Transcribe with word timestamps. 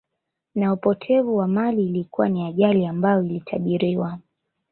Na 0.55 0.73
upotevu 0.73 1.35
wa 1.37 1.47
mali 1.47 1.83
Ilikuwa 1.85 2.29
ni 2.29 2.45
ajali 2.47 2.85
ambayo 2.85 3.23
ilitabiriwa 3.23 4.19